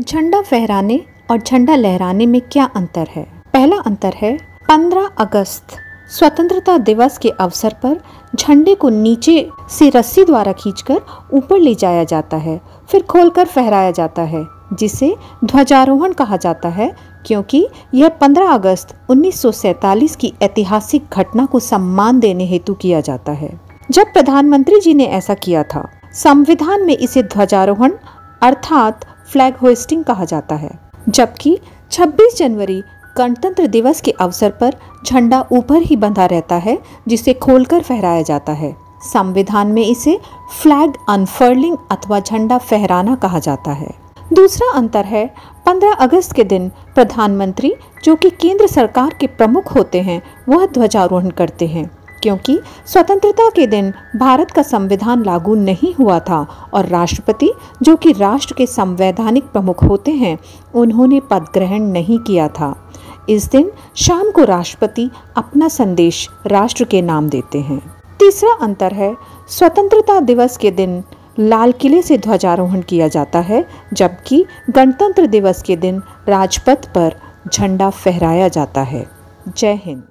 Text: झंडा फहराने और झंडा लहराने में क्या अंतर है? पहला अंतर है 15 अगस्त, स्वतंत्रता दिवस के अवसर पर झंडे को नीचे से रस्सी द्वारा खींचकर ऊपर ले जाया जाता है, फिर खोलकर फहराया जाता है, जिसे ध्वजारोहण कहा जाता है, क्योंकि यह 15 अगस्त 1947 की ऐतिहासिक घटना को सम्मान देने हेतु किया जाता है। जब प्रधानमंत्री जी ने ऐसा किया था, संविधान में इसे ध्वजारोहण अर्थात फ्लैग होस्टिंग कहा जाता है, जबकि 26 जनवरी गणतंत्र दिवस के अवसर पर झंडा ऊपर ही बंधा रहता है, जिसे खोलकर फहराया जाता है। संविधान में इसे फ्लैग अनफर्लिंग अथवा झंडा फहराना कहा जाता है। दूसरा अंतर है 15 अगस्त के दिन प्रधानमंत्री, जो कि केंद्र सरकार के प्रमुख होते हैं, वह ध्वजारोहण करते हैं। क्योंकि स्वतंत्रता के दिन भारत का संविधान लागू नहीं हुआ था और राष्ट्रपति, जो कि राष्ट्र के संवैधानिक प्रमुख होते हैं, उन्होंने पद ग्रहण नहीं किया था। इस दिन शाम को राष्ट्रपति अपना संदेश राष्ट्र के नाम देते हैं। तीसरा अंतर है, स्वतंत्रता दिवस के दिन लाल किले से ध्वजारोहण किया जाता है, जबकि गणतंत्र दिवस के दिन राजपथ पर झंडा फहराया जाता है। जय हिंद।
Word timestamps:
झंडा 0.00 0.40
फहराने 0.40 1.00
और 1.30 1.38
झंडा 1.38 1.76
लहराने 1.76 2.26
में 2.26 2.40
क्या 2.40 2.64
अंतर 2.64 3.06
है? 3.16 3.26
पहला 3.52 3.76
अंतर 3.76 4.12
है 4.16 4.38
15 4.68 5.10
अगस्त, 5.18 5.62
स्वतंत्रता 6.18 6.78
दिवस 6.78 7.18
के 7.18 7.30
अवसर 7.30 7.74
पर 7.82 8.00
झंडे 8.34 8.74
को 8.74 8.88
नीचे 8.88 9.48
से 9.70 9.88
रस्सी 9.88 10.24
द्वारा 10.24 10.52
खींचकर 10.52 11.00
ऊपर 11.32 11.58
ले 11.58 11.74
जाया 11.74 12.04
जाता 12.04 12.36
है, 12.36 12.60
फिर 12.88 13.02
खोलकर 13.02 13.44
फहराया 13.44 13.90
जाता 13.90 14.22
है, 14.22 14.44
जिसे 14.72 15.16
ध्वजारोहण 15.44 16.12
कहा 16.12 16.36
जाता 16.36 16.68
है, 16.68 16.96
क्योंकि 17.26 17.68
यह 17.94 18.08
15 18.08 18.50
अगस्त 18.50 18.96
1947 19.10 20.16
की 20.16 20.34
ऐतिहासिक 20.42 21.04
घटना 21.12 21.46
को 21.46 21.60
सम्मान 21.60 22.20
देने 22.20 22.46
हेतु 22.46 22.74
किया 22.74 23.00
जाता 23.00 23.32
है। 23.32 23.60
जब 23.90 24.12
प्रधानमंत्री 24.12 24.80
जी 24.80 24.94
ने 24.94 25.04
ऐसा 25.04 25.34
किया 25.34 25.62
था, 25.62 25.88
संविधान 26.12 26.86
में 26.86 26.96
इसे 26.96 27.22
ध्वजारोहण 27.22 27.92
अर्थात 28.42 29.06
फ्लैग 29.32 29.54
होस्टिंग 29.54 30.04
कहा 30.04 30.24
जाता 30.24 30.54
है, 30.54 30.70
जबकि 31.08 31.58
26 31.90 32.36
जनवरी 32.38 32.82
गणतंत्र 33.18 33.66
दिवस 33.66 34.00
के 34.00 34.10
अवसर 34.10 34.50
पर 34.50 34.74
झंडा 35.06 35.44
ऊपर 35.52 35.82
ही 35.82 35.96
बंधा 35.96 36.26
रहता 36.26 36.56
है, 36.56 36.78
जिसे 37.08 37.34
खोलकर 37.34 37.82
फहराया 37.82 38.22
जाता 38.22 38.52
है। 38.52 38.74
संविधान 39.02 39.66
में 39.66 39.84
इसे 39.84 40.18
फ्लैग 40.62 40.92
अनफर्लिंग 41.08 41.76
अथवा 41.90 42.20
झंडा 42.20 42.58
फहराना 42.58 43.14
कहा 43.14 43.38
जाता 43.38 43.72
है। 43.72 43.94
दूसरा 44.32 44.70
अंतर 44.74 45.04
है 45.04 45.26
15 45.66 45.92
अगस्त 45.92 46.32
के 46.32 46.44
दिन 46.44 46.68
प्रधानमंत्री, 46.94 47.74
जो 48.04 48.14
कि 48.16 48.30
केंद्र 48.30 48.66
सरकार 48.66 49.14
के 49.20 49.26
प्रमुख 49.26 49.74
होते 49.74 50.00
हैं, 50.00 50.22
वह 50.48 50.66
ध्वजारोहण 50.66 51.30
करते 51.30 51.66
हैं। 51.66 51.90
क्योंकि 52.26 52.60
स्वतंत्रता 52.86 53.48
के 53.48 53.66
दिन 53.66 53.92
भारत 54.16 54.50
का 54.50 54.62
संविधान 54.62 55.24
लागू 55.24 55.54
नहीं 55.54 55.94
हुआ 55.94 56.18
था 56.18 56.46
और 56.74 56.86
राष्ट्रपति, 56.86 57.52
जो 57.82 57.96
कि 57.96 58.12
राष्ट्र 58.12 58.54
के 58.58 58.66
संवैधानिक 58.66 59.44
प्रमुख 59.44 59.84
होते 59.84 60.10
हैं, 60.10 60.38
उन्होंने 60.74 61.20
पद 61.20 61.46
ग्रहण 61.54 61.82
नहीं 61.82 62.18
किया 62.18 62.48
था। 62.48 62.92
इस 63.28 63.50
दिन 63.50 63.72
शाम 63.96 64.30
को 64.30 64.44
राष्ट्रपति 64.44 65.10
अपना 65.36 65.68
संदेश 65.68 66.30
राष्ट्र 66.46 66.84
के 66.84 67.02
नाम 67.02 67.28
देते 67.28 67.60
हैं। 67.60 67.96
तीसरा 68.18 68.52
अंतर 68.60 68.92
है, 68.92 69.16
स्वतंत्रता 69.48 70.20
दिवस 70.20 70.56
के 70.56 70.70
दिन 70.70 71.04
लाल 71.38 71.72
किले 71.72 72.02
से 72.02 72.18
ध्वजारोहण 72.18 72.80
किया 72.80 73.08
जाता 73.08 73.38
है, 73.38 73.68
जबकि 73.92 74.44
गणतंत्र 74.70 75.26
दिवस 75.26 75.62
के 75.62 75.76
दिन 75.76 76.02
राजपथ 76.28 76.92
पर 76.94 77.14
झंडा 77.54 77.90
फहराया 77.90 78.48
जाता 78.48 78.80
है। 78.80 79.06
जय 79.56 79.80
हिंद। 79.84 80.02